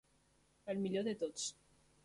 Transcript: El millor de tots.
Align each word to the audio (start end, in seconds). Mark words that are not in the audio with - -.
El 0.73 0.81
millor 0.85 1.07
de 1.11 1.15
tots. 1.25 1.47